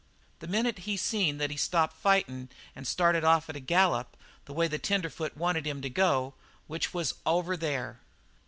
"The 0.39 0.47
minute 0.47 0.79
he 0.79 0.97
seen 0.97 1.37
that 1.37 1.51
he 1.51 1.57
stopped 1.57 1.95
fightin' 1.95 2.49
and 2.75 2.87
started 2.87 3.23
off 3.23 3.49
at 3.49 3.55
a 3.55 3.59
gallop 3.59 4.17
the 4.45 4.51
way 4.53 4.67
the 4.67 4.79
tenderfoot 4.79 5.37
wanted 5.37 5.67
him 5.67 5.79
to 5.83 5.91
go, 5.91 6.33
which 6.65 6.91
was 6.91 7.13
over 7.23 7.55
there. 7.55 7.99